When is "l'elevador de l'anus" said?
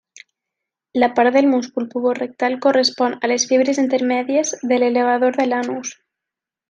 4.85-5.95